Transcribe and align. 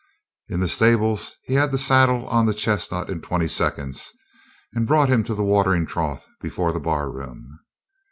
In 0.49 0.61
the 0.61 0.67
stables 0.67 1.35
he 1.43 1.53
had 1.53 1.69
the 1.69 1.77
saddle 1.77 2.25
on 2.27 2.47
the 2.47 2.55
chestnut 2.55 3.11
in 3.11 3.21
twenty 3.21 3.47
seconds, 3.47 4.11
and 4.73 4.87
brought 4.87 5.09
him 5.09 5.23
to 5.25 5.35
the 5.35 5.43
watering 5.45 5.85
trough 5.85 6.25
before 6.41 6.71
the 6.71 6.79
barroom. 6.79 7.59